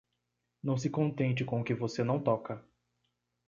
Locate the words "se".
0.77-0.89